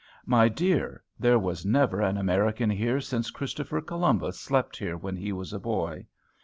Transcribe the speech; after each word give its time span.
My 0.25 0.49
dear, 0.49 1.03
there 1.19 1.37
was 1.37 1.63
never 1.63 2.01
an 2.01 2.17
American 2.17 2.71
here 2.71 2.99
since 3.01 3.29
Christopher 3.29 3.81
Columbus 3.81 4.39
slept 4.39 4.75
here 4.77 4.97
when 4.97 5.15
he 5.15 5.31
was 5.31 5.53
a 5.53 5.59
boy. 5.59 6.07